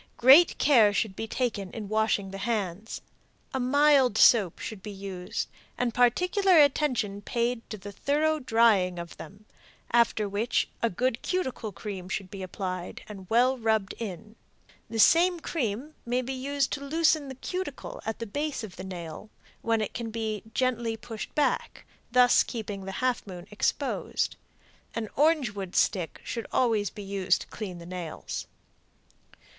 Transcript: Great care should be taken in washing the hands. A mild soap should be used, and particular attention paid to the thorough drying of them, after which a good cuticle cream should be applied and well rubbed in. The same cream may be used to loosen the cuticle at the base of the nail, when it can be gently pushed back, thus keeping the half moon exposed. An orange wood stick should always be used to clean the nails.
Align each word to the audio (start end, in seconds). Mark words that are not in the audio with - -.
Great 0.17 0.57
care 0.57 0.91
should 0.91 1.15
be 1.15 1.27
taken 1.27 1.69
in 1.73 1.87
washing 1.87 2.31
the 2.31 2.39
hands. 2.39 3.01
A 3.53 3.59
mild 3.59 4.17
soap 4.17 4.57
should 4.57 4.81
be 4.81 4.89
used, 4.89 5.47
and 5.77 5.93
particular 5.93 6.57
attention 6.57 7.21
paid 7.21 7.61
to 7.69 7.77
the 7.77 7.91
thorough 7.91 8.39
drying 8.39 8.97
of 8.97 9.15
them, 9.17 9.45
after 9.91 10.27
which 10.27 10.67
a 10.81 10.89
good 10.89 11.21
cuticle 11.21 11.71
cream 11.71 12.09
should 12.09 12.31
be 12.31 12.41
applied 12.41 13.03
and 13.07 13.29
well 13.29 13.59
rubbed 13.59 13.93
in. 13.99 14.35
The 14.89 14.97
same 14.97 15.39
cream 15.39 15.93
may 16.03 16.23
be 16.23 16.33
used 16.33 16.71
to 16.71 16.83
loosen 16.83 17.27
the 17.27 17.35
cuticle 17.35 18.01
at 18.03 18.17
the 18.17 18.25
base 18.25 18.63
of 18.63 18.77
the 18.77 18.83
nail, 18.83 19.29
when 19.61 19.81
it 19.81 19.93
can 19.93 20.09
be 20.09 20.41
gently 20.51 20.97
pushed 20.97 21.35
back, 21.35 21.85
thus 22.11 22.41
keeping 22.41 22.85
the 22.85 22.93
half 23.03 23.27
moon 23.27 23.45
exposed. 23.51 24.35
An 24.95 25.09
orange 25.15 25.51
wood 25.51 25.75
stick 25.75 26.19
should 26.23 26.47
always 26.51 26.89
be 26.89 27.03
used 27.03 27.41
to 27.41 27.47
clean 27.49 27.77
the 27.77 27.85
nails. 27.85 28.47